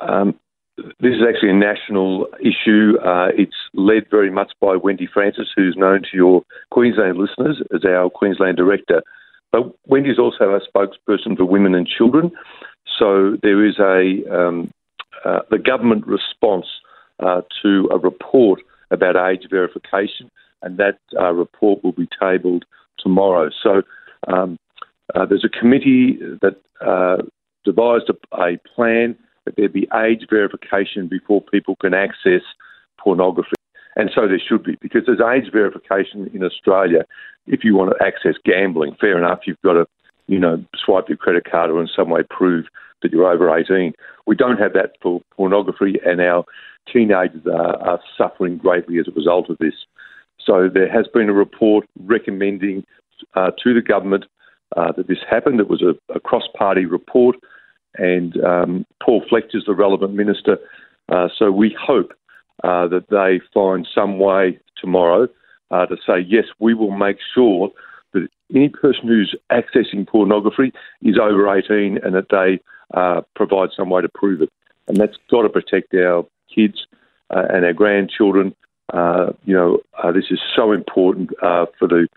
Um, 0.00 0.38
this 0.76 1.14
is 1.14 1.22
actually 1.26 1.50
a 1.50 1.54
national 1.54 2.28
issue. 2.40 2.98
Uh, 3.02 3.28
it's 3.36 3.56
led 3.72 4.04
very 4.10 4.30
much 4.30 4.52
by 4.60 4.76
Wendy 4.76 5.08
Francis, 5.12 5.48
who's 5.56 5.76
known 5.78 6.02
to 6.02 6.08
your 6.12 6.42
Queensland 6.70 7.16
listeners 7.16 7.60
as 7.74 7.86
our 7.86 8.10
Queensland 8.10 8.58
director. 8.58 9.02
But 9.50 9.74
Wendy 9.86 10.10
is 10.10 10.18
also 10.18 10.44
our 10.44 10.60
spokesperson 10.60 11.38
for 11.38 11.46
women 11.46 11.74
and 11.74 11.86
children. 11.86 12.32
So 12.98 13.38
there 13.42 13.64
is 13.66 13.78
a 13.78 14.22
um, 14.30 14.70
uh, 15.24 15.40
the 15.50 15.58
government 15.58 16.06
response 16.06 16.66
uh, 17.18 17.40
to 17.62 17.88
a 17.90 17.98
report 17.98 18.60
about 18.90 19.16
age 19.16 19.46
verification, 19.50 20.30
and 20.62 20.78
that 20.78 20.98
uh, 21.18 21.32
report 21.32 21.82
will 21.84 21.92
be 21.92 22.08
tabled 22.20 22.64
tomorrow. 22.98 23.50
So 23.62 23.82
um, 24.26 24.58
uh, 25.14 25.26
there's 25.26 25.44
a 25.44 25.48
committee 25.48 26.18
that 26.42 26.56
uh, 26.80 27.22
devised 27.64 28.10
a, 28.10 28.36
a, 28.36 28.58
plan 28.74 29.16
that 29.44 29.56
there 29.56 29.68
be 29.68 29.88
age 29.94 30.26
verification 30.28 31.08
before 31.08 31.40
people 31.40 31.76
can 31.76 31.94
access 31.94 32.42
pornography. 32.98 33.52
And 33.96 34.10
so 34.14 34.28
there 34.28 34.40
should 34.40 34.62
be, 34.62 34.76
because 34.80 35.02
there's 35.06 35.20
age 35.20 35.50
verification 35.52 36.30
in 36.32 36.44
Australia. 36.44 37.04
If 37.46 37.64
you 37.64 37.74
want 37.74 37.92
to 37.98 38.06
access 38.06 38.34
gambling, 38.44 38.96
fair 39.00 39.18
enough, 39.18 39.40
you've 39.46 39.60
got 39.64 39.72
to, 39.72 39.86
you 40.26 40.38
know, 40.38 40.64
swipe 40.84 41.08
your 41.08 41.16
credit 41.16 41.50
card 41.50 41.70
or 41.70 41.80
in 41.80 41.88
some 41.96 42.10
way 42.10 42.20
prove 42.28 42.66
that 43.02 43.12
you're 43.12 43.30
over 43.30 43.56
18. 43.56 43.92
We 44.26 44.36
don't 44.36 44.58
have 44.58 44.72
that 44.74 44.92
for 45.02 45.20
pornography, 45.36 45.98
and 46.04 46.20
our 46.20 46.44
teenagers 46.92 47.46
are, 47.46 47.76
are 47.82 48.00
suffering 48.16 48.58
greatly 48.58 48.98
as 48.98 49.08
a 49.08 49.12
result 49.12 49.50
of 49.50 49.58
this. 49.58 49.74
So 50.44 50.68
there 50.72 50.90
has 50.90 51.06
been 51.12 51.28
a 51.28 51.34
report 51.34 51.86
recommending 52.00 52.84
uh, 53.34 53.50
to 53.62 53.74
the 53.74 53.82
government 53.82 54.24
uh, 54.76 54.92
that 54.92 55.08
this 55.08 55.18
happened. 55.28 55.60
It 55.60 55.68
was 55.68 55.82
a, 55.82 55.94
a 56.12 56.20
cross-party 56.20 56.86
report, 56.86 57.36
and 57.94 58.42
um, 58.44 58.86
Paul 59.02 59.24
Fletcher's 59.28 59.64
the 59.66 59.74
relevant 59.74 60.14
minister. 60.14 60.58
Uh, 61.10 61.28
so 61.36 61.50
we 61.50 61.76
hope 61.80 62.12
uh, 62.64 62.86
that 62.88 63.08
they 63.10 63.40
find 63.52 63.86
some 63.94 64.18
way 64.18 64.58
tomorrow 64.76 65.28
uh, 65.70 65.86
to 65.86 65.96
say 66.06 66.18
yes, 66.26 66.44
we 66.58 66.74
will 66.74 66.90
make 66.90 67.18
sure 67.34 67.70
that 68.12 68.28
any 68.54 68.68
person 68.68 69.06
who's 69.06 69.34
accessing 69.52 70.06
pornography 70.06 70.72
is 71.02 71.16
over 71.20 71.56
18 71.56 71.98
and 72.02 72.14
that 72.14 72.30
they 72.30 72.60
uh, 72.94 73.22
provide 73.34 73.70
some 73.76 73.90
way 73.90 74.02
to 74.02 74.08
prove 74.08 74.42
it. 74.42 74.50
And 74.86 74.96
that's 74.96 75.16
got 75.30 75.42
to 75.42 75.48
protect 75.48 75.94
our 75.94 76.24
kids 76.54 76.86
uh, 77.30 77.44
and 77.50 77.64
our 77.64 77.72
grandchildren. 77.72 78.54
Uh, 78.92 79.32
you 79.44 79.54
know, 79.54 79.78
uh, 80.02 80.12
this 80.12 80.24
is 80.30 80.40
so 80.56 80.72
important 80.72 81.30
uh, 81.42 81.66
for 81.78 81.86
the 81.88 82.08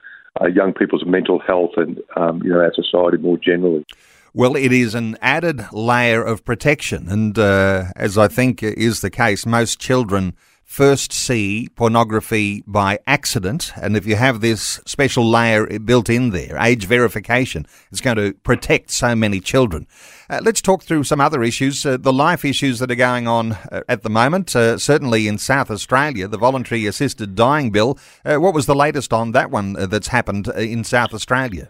young 0.54 0.74
people's 0.74 1.06
mental 1.06 1.40
health 1.40 1.72
and 1.76 2.00
um, 2.16 2.42
you 2.42 2.50
know 2.50 2.62
our 2.62 2.74
society 2.74 3.18
more 3.18 3.38
generally. 3.38 3.86
Well, 4.34 4.56
it 4.56 4.72
is 4.72 4.96
an 4.96 5.18
added 5.22 5.66
layer 5.74 6.24
of 6.24 6.46
protection, 6.46 7.10
and 7.10 7.38
as 7.38 8.18
I 8.18 8.30
think 8.30 8.64
is 8.64 9.02
the 9.02 9.10
case, 9.10 9.46
most 9.46 9.78
children 9.78 10.34
first 10.72 11.12
see 11.12 11.68
pornography 11.76 12.64
by 12.66 12.98
accident, 13.06 13.74
and 13.76 13.98
if 13.98 14.06
you 14.06 14.16
have 14.16 14.40
this 14.40 14.80
special 14.86 15.30
layer 15.30 15.68
built 15.80 16.10
in 16.10 16.30
there, 16.30 16.58
age 16.58 16.86
verification, 16.86 17.68
it's 17.92 18.00
going 18.00 18.16
to 18.16 18.34
protect 18.36 18.90
so 18.90 19.14
many 19.14 19.42
children. 19.42 19.86
Uh, 20.30 20.40
let's 20.42 20.62
talk 20.62 20.82
through 20.82 21.04
some 21.04 21.20
other 21.20 21.44
issues, 21.44 21.86
uh, 21.86 21.98
the 21.98 22.14
life 22.14 22.46
issues 22.46 22.80
that 22.80 22.90
are 22.90 22.96
going 22.96 23.28
on 23.28 23.52
uh, 23.52 23.82
at 23.90 24.04
the 24.04 24.10
moment. 24.10 24.56
Uh, 24.56 24.78
certainly 24.78 25.28
in 25.28 25.38
South 25.38 25.70
Australia, 25.70 26.26
the 26.26 26.38
voluntary 26.38 26.86
assisted 26.86 27.36
dying 27.36 27.70
bill. 27.70 28.00
Uh, 28.24 28.38
what 28.38 28.54
was 28.54 28.66
the 28.66 28.74
latest 28.74 29.12
on 29.12 29.34
that 29.34 29.52
one 29.52 29.76
uh, 29.76 29.86
that's 29.86 30.08
happened 30.08 30.48
in 30.56 30.86
South 30.86 31.14
Australia? 31.14 31.68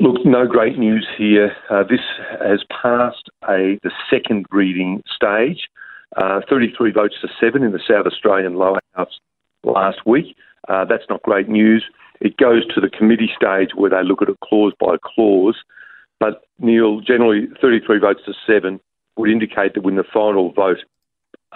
Look, 0.00 0.16
no 0.26 0.48
great 0.48 0.76
news 0.76 1.06
here. 1.16 1.54
this 1.88 2.00
has 2.40 2.64
passed 2.82 3.30
a 3.48 3.78
the 3.84 3.92
second 4.10 4.46
reading 4.50 5.00
stage. 5.14 5.68
Uh, 6.16 6.40
33 6.48 6.92
votes 6.92 7.16
to 7.20 7.28
7 7.40 7.62
in 7.62 7.72
the 7.72 7.80
South 7.88 8.06
Australian 8.06 8.54
lower 8.54 8.80
house 8.94 9.18
last 9.64 9.98
week. 10.06 10.36
Uh, 10.68 10.84
that's 10.84 11.04
not 11.10 11.22
great 11.22 11.48
news. 11.48 11.84
It 12.20 12.36
goes 12.36 12.66
to 12.74 12.80
the 12.80 12.88
committee 12.88 13.30
stage 13.36 13.70
where 13.74 13.90
they 13.90 14.02
look 14.04 14.22
at 14.22 14.28
it 14.28 14.38
clause 14.40 14.72
by 14.78 14.96
clause. 15.02 15.56
But, 16.20 16.44
Neil, 16.58 17.00
generally 17.00 17.48
33 17.60 17.98
votes 17.98 18.20
to 18.26 18.34
7 18.46 18.80
would 19.16 19.30
indicate 19.30 19.74
that 19.74 19.82
when 19.82 19.96
the 19.96 20.04
final 20.04 20.52
vote 20.52 20.78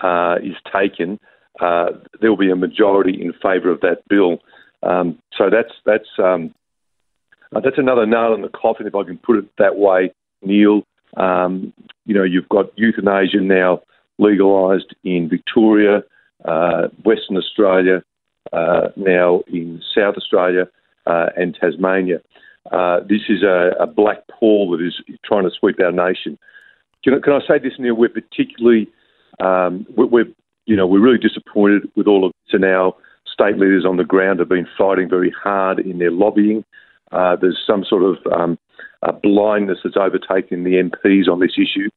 uh, 0.03 0.37
is 0.43 0.57
taken, 0.73 1.21
uh, 1.61 1.91
there 2.21 2.31
will 2.31 2.37
be 2.37 2.51
a 2.51 2.57
majority 2.57 3.21
in 3.21 3.33
favour 3.33 3.71
of 3.71 3.81
that 3.81 4.03
bill. 4.09 4.39
Um, 4.83 5.19
so 5.37 5.51
that's 5.51 5.73
that's 5.85 6.09
um, 6.19 6.55
uh, 7.55 7.61
that's 7.61 7.79
another 7.79 8.07
nail 8.07 8.35
in 8.35 8.43
the 8.43 8.49
coffin, 8.49 8.87
if 8.87 8.95
I 8.95 9.03
can 9.03 9.19
put 9.19 9.39
it 9.39 9.47
that 9.59 9.77
way, 9.77 10.13
Neil. 10.43 10.83
Um, 11.17 11.73
you 12.07 12.15
know, 12.15 12.23
you've 12.23 12.49
got 12.49 12.67
euthanasia 12.77 13.41
now 13.41 13.81
legalised 14.19 14.95
in 15.05 15.29
Victoria, 15.29 16.03
uh, 16.45 16.89
Western 17.05 17.37
Australia, 17.37 18.03
uh, 18.53 18.89
now 18.97 19.43
in 19.47 19.83
South 19.97 20.15
Australia 20.17 20.69
uh, 21.07 21.27
and 21.37 21.57
Tasmania. 21.61 22.21
Uh, 22.71 23.01
this 23.01 23.23
is 23.29 23.43
a, 23.43 23.73
a, 23.81 23.87
black 23.87 24.19
pall 24.29 24.71
that 24.71 24.85
is 24.85 25.01
trying 25.25 25.45
to 25.45 25.51
sweep 25.59 25.81
our 25.81 25.93
nation. 25.93 26.39
Can 27.03 27.15
I, 27.15 27.19
can 27.21 27.33
I 27.33 27.41
say 27.47 27.59
this, 27.59 27.79
Neil? 27.79 27.95
We're 27.95 28.09
particularly, 28.11 28.89
um, 29.41 29.87
we're, 29.97 30.27
you 30.67 30.77
know, 30.77 30.87
we're 30.87 31.01
really 31.01 31.19
disappointed 31.19 31.91
with 31.97 32.07
all 32.07 32.27
of 32.27 32.33
this, 32.33 32.55
and 32.55 32.65
our 32.65 32.95
state 33.33 33.59
leaders 33.59 33.87
on 33.87 33.97
the 33.97 34.05
ground 34.05 34.39
have 34.41 34.49
been 34.49 34.69
fighting 34.77 35.09
very 35.09 35.33
hard 35.43 35.79
in 35.79 35.99
their 35.99 36.11
lobbying. 36.11 36.65
Uh, 37.11 37.37
there's 37.37 37.59
some 37.67 37.85
sort 37.85 38.03
of 38.03 38.17
um, 38.33 38.59
blindness 39.23 39.79
that's 39.83 39.97
overtaken 39.97 40.65
the 40.65 40.75
MPs 40.75 41.29
on 41.29 41.41
this 41.41 41.57
issue. 41.57 41.89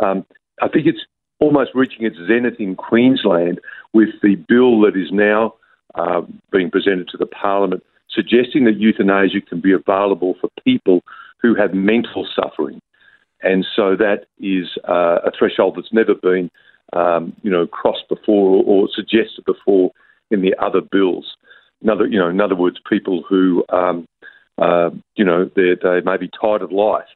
Um, 0.00 0.24
I 0.60 0.68
think 0.68 0.86
it's 0.86 1.04
almost 1.42 1.72
reaching 1.74 2.06
its 2.06 2.16
zenith 2.28 2.60
in 2.60 2.76
Queensland 2.76 3.60
with 3.92 4.10
the 4.22 4.36
bill 4.48 4.80
that 4.82 4.96
is 4.96 5.10
now 5.10 5.54
uh, 5.96 6.22
being 6.52 6.70
presented 6.70 7.08
to 7.08 7.16
the 7.18 7.26
Parliament, 7.26 7.82
suggesting 8.08 8.64
that 8.64 8.78
euthanasia 8.78 9.40
can 9.40 9.60
be 9.60 9.72
available 9.72 10.34
for 10.40 10.48
people 10.64 11.02
who 11.42 11.56
have 11.56 11.74
mental 11.74 12.26
suffering. 12.36 12.80
And 13.42 13.66
so 13.74 13.96
that 13.96 14.26
is 14.38 14.78
uh, 14.88 15.18
a 15.26 15.32
threshold 15.36 15.74
that's 15.76 15.92
never 15.92 16.14
been, 16.14 16.48
um, 16.92 17.34
you 17.42 17.50
know, 17.50 17.66
crossed 17.66 18.08
before 18.08 18.62
or, 18.64 18.88
suggested 18.94 19.44
before 19.44 19.90
in 20.30 20.42
the 20.42 20.54
other 20.64 20.80
bills. 20.80 21.36
In 21.82 21.90
other, 21.90 22.06
you 22.06 22.20
know, 22.20 22.28
in 22.28 22.40
other 22.40 22.54
words, 22.54 22.76
people 22.88 23.24
who, 23.28 23.64
um, 23.68 24.06
uh, 24.58 24.90
you 25.16 25.24
know, 25.24 25.50
they 25.56 26.00
may 26.04 26.16
be 26.16 26.30
tired 26.40 26.62
of 26.62 26.70
life. 26.70 27.08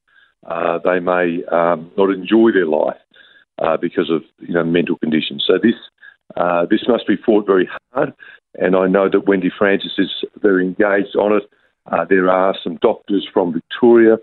Uh, 0.45 0.79
they 0.85 0.99
may 0.99 1.45
um, 1.53 1.93
not 1.97 2.11
enjoy 2.11 2.51
their 2.53 2.67
life 2.67 2.97
uh, 3.59 3.77
because 3.77 4.11
of 4.11 4.23
you 4.39 4.55
know 4.55 4.65
mental 4.65 4.97
conditions. 4.99 5.45
So 5.47 5.55
this 5.63 5.75
uh, 6.37 6.67
this 6.67 6.85
must 6.89 7.07
be 7.07 7.17
fought 7.17 7.47
very 7.47 7.69
hard, 7.93 8.13
and 8.55 8.77
I 8.77 8.87
know 8.87 9.09
that 9.09 9.27
Wendy 9.27 9.51
Francis 9.57 9.93
is 9.99 10.11
very 10.41 10.65
engaged 10.65 11.17
on 11.17 11.33
it. 11.37 11.45
Uh, 11.91 12.05
there 12.09 12.29
are 12.29 12.55
some 12.63 12.77
doctors 12.77 13.27
from 13.33 13.53
Victoria 13.53 14.17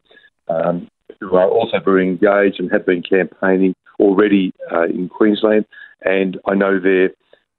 um, 0.49 0.87
who 1.19 1.35
are 1.35 1.49
also 1.49 1.79
very 1.83 2.07
engaged 2.07 2.59
and 2.59 2.71
have 2.71 2.85
been 2.85 3.01
campaigning 3.01 3.73
already 3.99 4.51
uh, 4.71 4.83
in 4.83 5.09
Queensland, 5.09 5.65
and 6.01 6.37
I 6.45 6.55
know 6.55 6.79
they're 6.79 7.11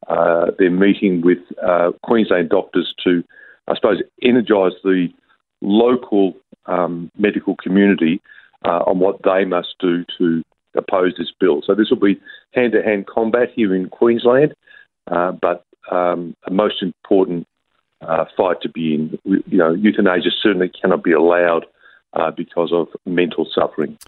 uh, 0.09 0.51
they're 0.59 0.71
meeting 0.71 1.23
with 1.23 1.39
uh, 1.67 1.93
Queensland 2.03 2.51
doctors 2.51 2.95
to, 3.05 3.25
I 3.69 3.75
suppose, 3.75 4.03
energise 4.23 4.75
the 4.83 5.09
local 5.63 6.35
um, 6.67 7.11
medical 7.17 7.57
community 7.57 8.21
on 8.65 8.99
what 8.99 9.21
they 9.25 9.45
must 9.45 9.75
do 9.79 10.05
to 10.17 10.43
oppose 10.75 11.15
this 11.19 11.33
bill. 11.39 11.63
So 11.67 11.75
this 11.75 11.91
will 11.91 12.01
be 12.01 12.21
hand 12.53 12.73
to 12.73 12.83
hand 12.83 13.07
combat 13.07 13.49
here 13.55 13.75
in 13.75 13.89
Queensland, 13.89 14.55
uh, 15.11 15.33
but 15.33 15.65
um, 15.91 16.37
a 16.47 16.51
most 16.51 16.83
important 16.83 17.47
uh, 18.01 18.25
fight 18.37 18.61
to 18.63 18.69
be 18.69 18.95
in. 18.95 19.19
You 19.25 19.59
know, 19.59 19.73
euthanasia 19.73 20.31
certainly 20.43 20.71
cannot 20.71 21.03
be 21.03 21.13
allowed 21.13 21.67
uh, 22.13 22.31
because 22.31 22.73
of 22.73 22.89
mental 23.07 23.47
suffering. 23.55 23.99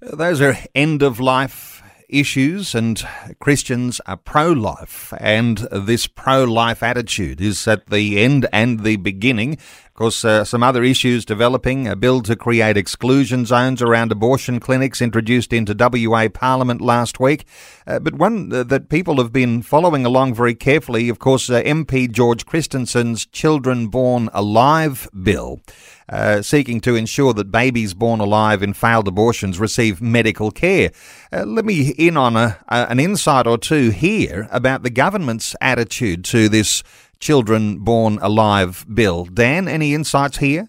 Those 0.00 0.40
are 0.40 0.56
end 0.74 1.02
of 1.02 1.20
life 1.20 1.82
issues, 2.08 2.74
and 2.74 3.02
Christians 3.40 4.00
are 4.06 4.16
pro 4.16 4.52
life, 4.52 5.12
and 5.18 5.58
this 5.70 6.06
pro 6.06 6.44
life 6.44 6.82
attitude 6.82 7.40
is 7.40 7.66
at 7.66 7.88
the 7.88 8.22
end 8.22 8.46
and 8.52 8.80
the 8.80 8.96
beginning. 8.96 9.58
Of 9.92 9.96
course, 9.96 10.24
uh, 10.24 10.46
some 10.46 10.62
other 10.62 10.82
issues 10.82 11.26
developing 11.26 11.86
a 11.86 11.94
bill 11.94 12.22
to 12.22 12.34
create 12.34 12.78
exclusion 12.78 13.44
zones 13.44 13.82
around 13.82 14.10
abortion 14.10 14.58
clinics 14.58 15.02
introduced 15.02 15.52
into 15.52 15.76
WA 15.78 16.28
Parliament 16.30 16.80
last 16.80 17.20
week. 17.20 17.44
Uh, 17.86 17.98
but 17.98 18.14
one 18.14 18.50
uh, 18.50 18.62
that 18.62 18.88
people 18.88 19.18
have 19.18 19.34
been 19.34 19.60
following 19.60 20.06
along 20.06 20.32
very 20.32 20.54
carefully, 20.54 21.10
of 21.10 21.18
course, 21.18 21.50
uh, 21.50 21.60
MP 21.60 22.10
George 22.10 22.46
Christensen's 22.46 23.26
Children 23.26 23.88
Born 23.88 24.30
Alive 24.32 25.10
bill. 25.22 25.60
Uh, 26.08 26.40
seeking 26.40 26.80
to 26.80 26.96
ensure 26.96 27.34
that 27.34 27.50
babies 27.50 27.92
born 27.92 28.18
alive 28.20 28.62
in 28.62 28.72
failed 28.72 29.06
abortions 29.06 29.58
receive 29.58 30.00
medical 30.00 30.50
care. 30.50 30.90
Uh, 31.30 31.44
let 31.44 31.66
me 31.66 31.90
in 31.90 32.16
on 32.16 32.34
a, 32.34 32.58
a, 32.68 32.90
an 32.90 32.98
insight 32.98 33.46
or 33.46 33.58
two 33.58 33.90
here 33.90 34.48
about 34.50 34.82
the 34.82 34.90
government's 34.90 35.54
attitude 35.60 36.24
to 36.24 36.48
this 36.48 36.82
Children 37.22 37.78
Born 37.78 38.18
Alive 38.20 38.84
bill. 38.92 39.26
Dan, 39.26 39.68
any 39.68 39.94
insights 39.94 40.38
here? 40.38 40.68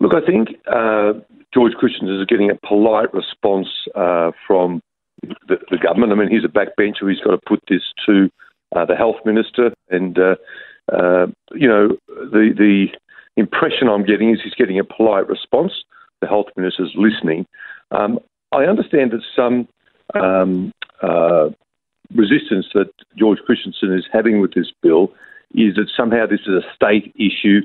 Look, 0.00 0.12
I 0.14 0.20
think 0.20 0.48
uh, 0.70 1.14
George 1.54 1.72
Christensen 1.72 2.20
is 2.20 2.26
getting 2.26 2.50
a 2.50 2.66
polite 2.66 3.12
response 3.14 3.68
uh, 3.94 4.32
from 4.46 4.82
the, 5.22 5.56
the, 5.70 5.78
government. 5.78 6.12
I 6.12 6.16
mean, 6.16 6.28
he's 6.28 6.44
a 6.44 6.48
backbencher. 6.48 7.08
He's 7.08 7.20
got 7.20 7.30
to 7.30 7.40
put 7.46 7.60
this 7.70 7.80
to 8.04 8.28
uh, 8.76 8.84
the 8.84 8.94
health 8.94 9.16
minister, 9.24 9.72
and 9.88 10.18
uh, 10.18 10.34
uh, 10.92 11.26
you 11.52 11.66
know, 11.66 11.96
the 12.06 12.52
the 12.54 12.88
impression 13.38 13.88
I'm 13.88 14.04
getting 14.04 14.34
is 14.34 14.40
he's 14.44 14.54
getting 14.54 14.78
a 14.78 14.84
polite 14.84 15.26
response. 15.26 15.72
The 16.20 16.26
health 16.26 16.48
minister's 16.54 16.92
listening. 16.96 17.46
Um, 17.90 18.18
I 18.52 18.64
understand 18.64 19.12
that 19.12 19.22
some 19.34 19.68
um, 20.14 20.72
uh, 21.02 21.48
resistance 22.14 22.66
that 22.74 22.90
George 23.18 23.38
Christensen 23.46 23.94
is 23.94 24.04
having 24.12 24.42
with 24.42 24.52
this 24.52 24.70
bill 24.82 25.14
is 25.54 25.76
that 25.76 25.90
somehow 25.96 26.26
this 26.26 26.40
is 26.40 26.62
a 26.64 26.74
state 26.74 27.14
issue 27.16 27.60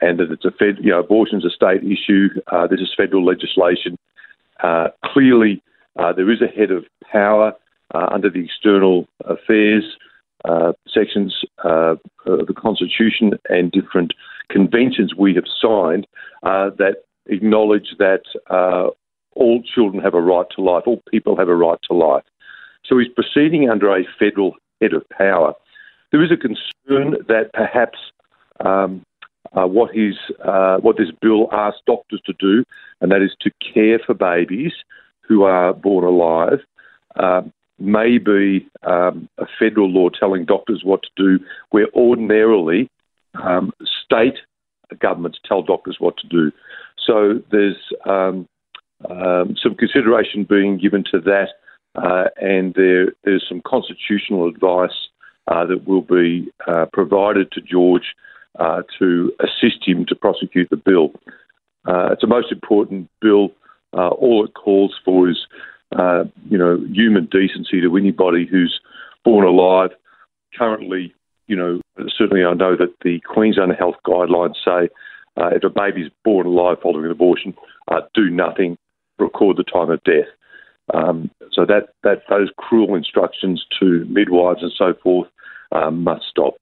and 0.00 0.18
that 0.18 0.30
it's 0.30 0.44
a 0.44 0.50
fed, 0.50 0.78
you 0.80 0.90
know, 0.90 1.00
abortion's 1.00 1.44
a 1.44 1.50
state 1.50 1.82
issue. 1.84 2.28
Uh, 2.50 2.66
this 2.66 2.80
is 2.80 2.92
federal 2.96 3.24
legislation. 3.24 3.96
Uh, 4.62 4.88
clearly, 5.04 5.62
uh, 5.98 6.12
there 6.12 6.30
is 6.30 6.40
a 6.42 6.46
head 6.46 6.70
of 6.70 6.84
power 7.10 7.52
uh, 7.94 8.06
under 8.12 8.30
the 8.30 8.44
external 8.44 9.06
affairs 9.24 9.84
uh, 10.44 10.72
sections 10.92 11.42
uh, 11.64 11.94
of 12.26 12.46
the 12.46 12.54
Constitution 12.54 13.32
and 13.48 13.72
different 13.72 14.12
conventions 14.50 15.14
we 15.14 15.34
have 15.34 15.44
signed 15.60 16.06
that 16.42 16.96
acknowledge 17.26 17.94
that 17.98 18.22
all 19.36 19.62
children 19.62 20.02
have 20.02 20.14
a 20.14 20.20
right 20.20 20.46
to 20.54 20.62
life, 20.62 20.84
all 20.86 21.02
people 21.10 21.36
have 21.36 21.48
a 21.48 21.54
right 21.54 21.78
to 21.88 21.96
life. 21.96 22.24
So 22.84 22.98
he's 22.98 23.08
proceeding 23.08 23.70
under 23.70 23.94
a 23.94 24.04
federal 24.18 24.56
head 24.80 24.92
of 24.92 25.08
power. 25.08 25.54
There 26.14 26.22
is 26.22 26.30
a 26.30 26.36
concern 26.36 27.16
that 27.26 27.50
perhaps 27.52 27.98
um, 28.64 29.02
uh, 29.52 29.66
what 29.66 29.90
uh, 30.44 30.76
what 30.76 30.96
this 30.96 31.10
bill 31.20 31.48
asks 31.50 31.80
doctors 31.88 32.20
to 32.26 32.32
do, 32.38 32.64
and 33.00 33.10
that 33.10 33.20
is 33.20 33.34
to 33.40 33.50
care 33.74 33.98
for 33.98 34.14
babies 34.14 34.70
who 35.22 35.42
are 35.42 35.74
born 35.74 36.04
alive, 36.04 36.60
uh, 37.16 37.42
may 37.80 38.18
be 38.18 38.64
um, 38.84 39.28
a 39.38 39.46
federal 39.58 39.90
law 39.90 40.08
telling 40.08 40.44
doctors 40.44 40.82
what 40.84 41.02
to 41.02 41.08
do, 41.16 41.44
where 41.70 41.88
ordinarily 41.94 42.88
um, 43.42 43.72
state 44.04 44.36
governments 45.00 45.40
tell 45.44 45.62
doctors 45.62 45.96
what 45.98 46.16
to 46.18 46.28
do. 46.28 46.52
So 47.04 47.42
there's 47.50 47.90
um, 48.08 48.46
um, 49.10 49.56
some 49.60 49.74
consideration 49.74 50.46
being 50.48 50.78
given 50.78 51.02
to 51.10 51.18
that, 51.22 51.48
uh, 51.96 52.26
and 52.40 52.72
there, 52.74 53.14
there's 53.24 53.44
some 53.48 53.62
constitutional 53.66 54.46
advice 54.46 55.08
uh, 55.46 55.66
that 55.66 55.86
will 55.86 56.02
be 56.02 56.50
uh, 56.66 56.86
provided 56.92 57.50
to 57.52 57.60
George 57.60 58.14
uh, 58.58 58.82
to 58.98 59.32
assist 59.40 59.86
him 59.86 60.06
to 60.06 60.14
prosecute 60.14 60.70
the 60.70 60.76
bill. 60.76 61.12
Uh, 61.86 62.12
it's 62.12 62.22
a 62.22 62.26
most 62.26 62.50
important 62.50 63.10
bill. 63.20 63.50
Uh, 63.92 64.08
all 64.08 64.44
it 64.44 64.54
calls 64.54 64.94
for 65.04 65.28
is, 65.28 65.46
you 66.48 66.58
know, 66.58 66.78
human 66.92 67.26
decency 67.26 67.80
to 67.80 67.96
anybody 67.96 68.46
who's 68.46 68.80
born 69.24 69.46
alive. 69.46 69.90
Currently, 70.56 71.14
you 71.46 71.56
know, 71.56 71.80
certainly 72.16 72.44
I 72.44 72.54
know 72.54 72.76
that 72.76 72.94
the 73.02 73.20
Queensland 73.20 73.72
Health 73.78 73.96
Guidelines 74.06 74.54
say 74.64 74.88
if 75.36 75.62
a 75.62 75.68
baby's 75.68 76.10
born 76.24 76.46
alive 76.46 76.78
following 76.82 77.04
an 77.04 77.10
abortion, 77.10 77.54
do 78.14 78.30
nothing, 78.30 78.78
record 79.18 79.56
the 79.56 79.64
time 79.64 79.90
of 79.90 80.02
death. 80.04 80.26
Um, 80.92 81.30
so 81.52 81.64
that, 81.64 81.94
that 82.02 82.22
those 82.28 82.50
cruel 82.58 82.94
instructions 82.94 83.64
to 83.80 84.04
midwives 84.08 84.62
and 84.62 84.72
so 84.76 84.92
forth 85.02 85.28
um, 85.72 86.04
must 86.04 86.24
stop. 86.28 86.54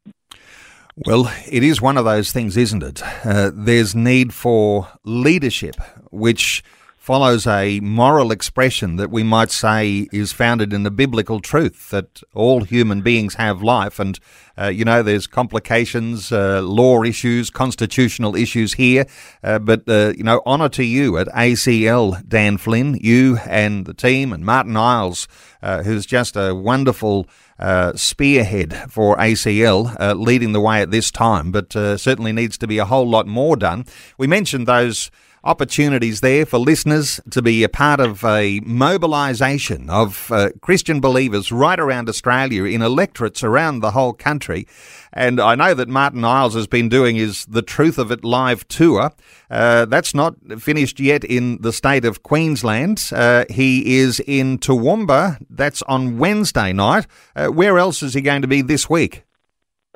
Well, 1.07 1.33
it 1.51 1.63
is 1.63 1.81
one 1.81 1.97
of 1.97 2.05
those 2.05 2.33
things, 2.33 2.57
isn't 2.57 2.83
it? 2.83 3.03
Uh, 3.25 3.51
there's 3.53 3.95
need 3.95 4.35
for 4.35 4.89
leadership, 5.05 5.77
which 6.11 6.63
follows 7.03 7.49
a 7.49 7.81
moral 7.81 8.31
expression 8.31 8.95
that 8.95 9.11
we 9.11 9.25
might 9.25 9.51
say 9.51 10.07
is 10.13 10.31
founded 10.31 10.73
in 10.73 10.85
the 10.85 10.91
biblical 10.91 11.41
truth 11.41 11.91
that 11.91 12.23
all 12.33 12.63
human 12.63 13.03
beings 13.03 13.35
have 13.35 13.61
life. 13.61 13.99
And, 13.99 14.21
uh, 14.57 14.69
you 14.69 14.85
know, 14.85 15.03
there's 15.03 15.27
complications, 15.27 16.31
uh, 16.31 16.63
law 16.63 17.03
issues, 17.03 17.51
constitutional 17.51 18.37
issues 18.37 18.75
here. 18.75 19.05
Uh, 19.43 19.59
but, 19.59 19.83
uh, 19.89 20.13
you 20.17 20.23
know, 20.23 20.43
honour 20.47 20.69
to 20.69 20.85
you 20.85 21.19
at 21.19 21.27
ACL, 21.31 22.23
Dan 22.29 22.57
Flynn, 22.57 22.97
you 23.03 23.39
and 23.49 23.85
the 23.85 23.95
team, 23.95 24.33
and 24.33 24.45
Martyn 24.45 24.77
Iles, 24.77 25.27
uh, 25.61 25.83
who's 25.83 26.07
just 26.07 26.37
a 26.37 26.55
wonderful. 26.55 27.27
Uh, 27.59 27.93
spearhead 27.95 28.75
for 28.91 29.17
ACL 29.19 29.95
uh, 30.01 30.15
leading 30.15 30.51
the 30.51 30.61
way 30.61 30.83
at 30.83 30.91
this 30.91 31.13
time, 31.13 31.53
but 31.53 31.77
uh, 31.77 31.97
certainly 31.97 32.33
needs 32.33 32.59
to 32.59 32.67
be 32.67 32.79
a 32.79 32.85
whole 32.85 33.09
lot 33.09 33.25
more 33.25 33.55
done. 33.55 33.85
We 34.19 34.27
mentioned 34.27 34.67
those 34.67 35.13
opportunities 35.45 36.21
there 36.21 36.47
for 36.47 36.59
listeners 36.59 37.21
to 37.31 37.43
be 37.43 37.65
a 37.65 37.69
part 37.69 38.01
of 38.01 38.25
a 38.25 38.61
mobilisation 38.61 39.91
of 39.91 40.31
uh, 40.31 40.51
Christian 40.61 41.01
believers 41.01 41.51
right 41.51 41.79
around 41.81 42.09
Australia 42.09 42.65
in 42.65 42.83
electorates 42.83 43.43
around 43.43 43.81
the 43.81 43.91
whole 43.91 44.13
country. 44.13 44.67
And 45.13 45.41
I 45.41 45.55
know 45.55 45.75
that 45.75 45.89
Martyn 45.89 46.25
Iles 46.25 46.55
has 46.55 46.67
been 46.67 46.89
doing 46.89 47.17
his 47.17 47.45
The 47.47 47.63
Truth 47.63 47.99
of 47.99 48.11
It 48.11 48.25
live 48.25 48.67
tour. 48.69 49.11
Uh, 49.51 49.85
that's 49.87 50.15
not 50.15 50.35
finished 50.59 51.01
yet 51.01 51.25
in 51.25 51.61
the 51.61 51.73
state 51.73 52.05
of 52.05 52.23
Queensland. 52.23 53.11
Uh, 53.13 53.45
he 53.51 53.99
is 53.99 54.21
in 54.21 54.59
Toowoomba. 54.59 55.45
That's 55.51 55.83
on 55.83 56.19
Wednesday 56.19 56.73
night. 56.73 57.07
Uh, 57.35 57.49
where 57.49 57.79
else 57.79 58.03
is 58.03 58.15
he 58.15 58.21
going 58.21 58.43
to 58.43 58.49
be 58.49 58.63
this 58.63 58.89
week? 58.89 59.25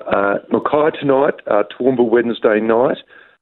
Uh, 0.06 0.34
Mackay 0.50 0.98
tonight, 1.00 1.34
uh, 1.46 1.62
Toowoomba 1.72 2.08
Wednesday 2.08 2.60
night. 2.60 2.98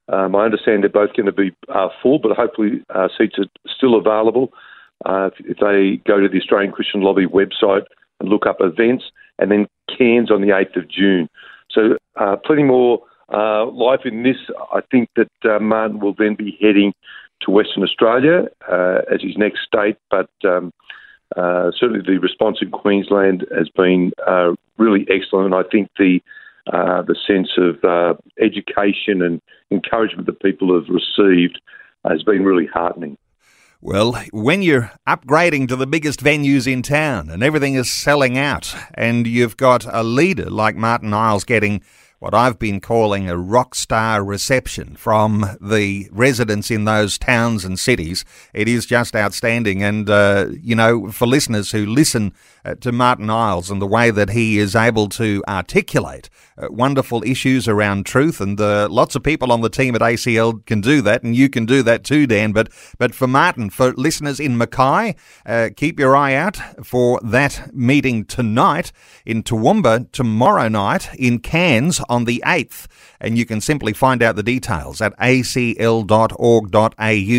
Um, 0.09 0.37
I 0.37 0.45
understand 0.45 0.83
they're 0.83 0.91
both 0.91 1.15
going 1.15 1.27
to 1.27 1.33
be 1.33 1.53
uh, 1.69 1.89
full, 2.03 2.19
but 2.19 2.37
hopefully 2.37 2.85
uh, 2.95 3.09
seats 3.17 3.37
are 3.39 3.47
still 3.75 3.95
available. 3.95 4.53
Uh, 5.05 5.31
if, 5.41 5.57
they 5.59 6.01
go 6.07 6.21
to 6.21 6.29
the 6.29 6.39
Australian 6.39 6.73
Christian 6.73 7.01
Lobby 7.01 7.27
website 7.27 7.85
and 8.21 8.29
look 8.29 8.47
up 8.47 8.59
events, 8.61 9.05
and 9.39 9.51
then 9.51 9.67
Cairns 9.97 10.31
on 10.31 10.41
the 10.41 10.49
8th 10.49 10.77
of 10.77 10.89
June. 10.89 11.29
So 11.71 11.97
uh, 12.17 12.37
plenty 12.45 12.63
more 12.63 13.03
uh, 13.33 13.67
life 13.67 14.01
in 14.05 14.23
this. 14.23 14.37
I 14.73 14.81
think 14.91 15.09
that 15.17 15.31
uh, 15.45 15.59
Martyn 15.59 16.01
will 16.01 16.15
then 16.17 16.35
be 16.35 16.57
heading 16.61 16.93
to 17.41 17.51
Western 17.51 17.83
Australia 17.83 18.45
as 18.71 19.21
his 19.21 19.37
next 19.37 19.61
state, 19.67 19.97
but 20.11 20.31
um, 20.45 20.73
certainly 21.37 22.01
the 22.07 22.19
response 22.19 22.59
in 22.63 22.71
Queensland 22.71 23.45
has 23.57 23.69
been 23.69 24.13
really 24.79 25.07
excellent. 25.11 25.47
And 25.47 25.55
I 25.55 25.69
think 25.69 25.91
the 25.99 26.21
uh, 26.73 27.03
the 27.03 27.17
sense 27.27 27.51
of 27.59 27.85
uh, 27.85 28.15
education 28.41 29.23
and 29.23 29.41
encouragement 29.71 30.27
that 30.27 30.41
people 30.41 30.75
have 30.75 30.89
received 30.89 31.61
has 32.09 32.23
been 32.23 32.45
really 32.45 32.67
heartening. 32.67 33.17
Well, 33.81 34.15
when 34.33 34.63
you're 34.63 34.93
upgrading 35.07 35.69
to 35.69 35.77
the 35.77 35.87
biggest 35.87 36.25
venues 36.25 36.67
in 36.67 36.81
town 36.81 37.29
and 37.29 37.43
everything 37.43 37.75
is 37.75 37.93
selling 37.93 38.39
out, 38.39 38.75
and 38.95 39.27
you've 39.27 39.59
got 39.59 39.85
a 39.93 40.03
leader 40.03 40.49
like 40.49 40.75
Martyn 40.75 41.13
Iles 41.13 41.45
getting 41.45 41.83
what 42.25 42.33
I've 42.33 42.59
been 42.59 42.81
calling 42.81 43.29
a 43.29 43.37
rock 43.37 43.75
star 43.75 44.25
reception 44.25 44.97
from 44.97 45.59
the 45.61 46.09
residents 46.11 46.71
in 46.71 46.87
those 46.87 47.19
towns 47.19 47.67
and 47.67 47.79
cities. 47.79 48.25
It 48.55 48.67
is 48.67 48.87
just 48.87 49.15
outstanding. 49.15 49.83
And, 49.83 50.09
uh, 50.09 50.47
you 50.59 50.75
know, 50.75 51.13
for 51.13 51.27
listeners 51.27 51.73
who 51.73 51.85
listen 51.85 52.33
uh, 52.65 52.77
to 52.77 52.93
Martyn 52.93 53.29
Iles 53.29 53.71
and 53.71 53.83
the 53.83 53.87
way 53.87 54.11
that 54.11 54.31
he 54.31 54.59
is 54.59 54.75
able 54.75 55.11
to 55.11 55.45
articulate 55.47 56.31
uh, 56.57 56.69
wonderful 56.71 57.23
issues 57.25 57.69
around 57.69 58.07
truth, 58.07 58.41
and 58.41 58.61
uh, 58.61 58.89
lots 58.89 59.15
of 59.17 59.23
people 59.23 59.53
on 59.53 59.61
the 59.61 59.69
team 59.69 59.95
at 59.95 60.01
ACL 60.01 60.65
can 60.65 60.81
do 60.81 61.03
that, 61.03 61.23
and 61.23 61.35
you 61.35 61.51
can 61.51 61.67
do 61.67 61.83
that 61.83 62.05
too, 62.05 62.27
Dan. 62.27 62.53
But 62.53 62.71
but 62.97 63.15
for 63.15 63.27
Martin, 63.27 63.71
for 63.71 63.93
listeners 63.95 64.39
in 64.39 64.57
Mackay, 64.57 65.17
uh, 65.45 65.71
keep 65.77 65.99
your 65.99 66.17
eye 66.17 66.35
out 66.35 66.57
for 66.85 67.21
that 67.23 67.75
meeting 67.75 68.25
tonight 68.25 68.93
in 69.27 69.43
Toowoomba 69.43 70.11
tomorrow 70.13 70.69
night 70.69 71.11
in 71.19 71.41
Cairns 71.41 72.01
on 72.15 72.25
the 72.25 72.43
8th. 72.47 72.87
And 73.21 73.37
you 73.39 73.45
can 73.45 73.61
simply 73.61 73.93
find 73.93 74.23
out 74.23 74.37
the 74.37 74.43
details 74.43 75.01
at 75.01 75.17
acl.org.au. 75.19 75.87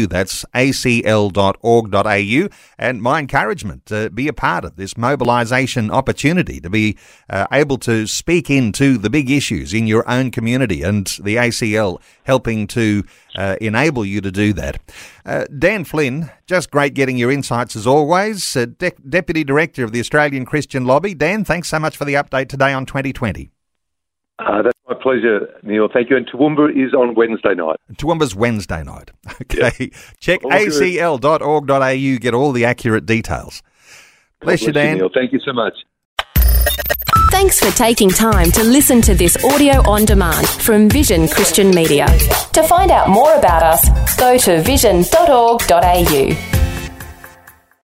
That's 0.08 0.46
acl.org.au. 0.54 2.50
And 2.78 3.02
my 3.02 3.20
encouragement 3.20 3.86
to 3.88 4.10
be 4.10 4.28
a 4.28 4.34
part 4.34 4.66
of 4.66 4.76
this 4.76 4.98
mobilisation 4.98 5.92
opportunity, 5.92 6.60
to 6.60 6.70
be 6.70 6.98
uh, 7.30 7.48
able 7.52 7.78
to 7.80 8.08
speak 8.08 8.50
into 8.50 8.98
the 8.98 9.10
big 9.10 9.30
issues 9.30 9.74
in 9.74 9.88
your 9.88 10.10
own 10.10 10.32
community, 10.32 10.82
and 10.82 11.08
the 11.24 11.36
ACL 11.36 12.02
helping 12.24 12.68
to 12.68 13.04
uh, 13.36 13.56
enable 13.62 14.06
you 14.06 14.22
to 14.22 14.32
do 14.32 14.54
that. 14.54 14.80
Uh, 15.26 15.46
Dan 15.58 15.84
Flynn, 15.84 16.32
just 16.48 16.72
great 16.72 16.94
getting 16.94 17.18
your 17.18 17.32
insights 17.32 17.76
as 17.76 17.88
always. 17.88 18.56
Uh, 18.56 18.66
De- 18.66 18.92
Deputy 19.08 19.44
Director 19.44 19.84
of 19.84 19.92
the 19.92 20.00
Australian 20.00 20.46
Christian 20.46 20.86
Lobby. 20.86 21.14
Dan, 21.14 21.44
thanks 21.44 21.70
so 21.70 21.80
much 21.80 21.98
for 21.98 22.06
the 22.06 22.14
update 22.14 22.50
today 22.50 22.74
on 22.74 22.86
2020. 22.86 23.55
Uh, 24.40 24.62
that's 24.62 24.78
my 24.88 24.96
pleasure, 25.02 25.48
Neil. 25.64 25.88
Thank 25.92 26.10
you. 26.10 26.18
And 26.18 26.28
Toowoomba 26.28 26.70
is 26.76 26.94
on 26.94 27.16
Wednesday 27.16 27.54
night. 27.56 27.78
Toowoomba's 27.94 28.36
Wednesday 28.36 28.84
night. 28.84 29.12
Okay. 29.42 29.72
Yep. 29.80 29.92
Check 30.20 30.42
acl.org.au, 30.42 32.18
get 32.20 32.34
all 32.34 32.52
the 32.52 32.66
accurate 32.66 33.06
details. 33.06 33.62
Bless, 34.42 34.60
bless 34.60 34.62
you, 34.64 34.74
Dan. 34.74 34.96
You, 34.96 35.02
Neil. 35.04 35.10
Thank 35.14 35.34
you 35.34 35.40
so 35.40 35.54
much. 35.54 35.74
Thanks 37.32 37.60
for 37.60 37.70
taking 37.78 38.10
time 38.10 38.50
to 38.52 38.64
listen 38.64 39.02
to 39.02 39.14
this 39.14 39.36
audio 39.44 39.88
on 39.90 40.06
demand 40.06 40.48
from 40.48 40.90
Vision 40.90 41.28
Christian 41.28 41.72
Media. 41.72 42.08
To 42.54 42.64
find 42.64 42.92
out 42.92 43.10
more 43.10 43.34
about 43.36 43.62
us, 43.62 44.16
go 44.18 44.38
to 44.38 44.62
vision.org.au. 44.62 46.56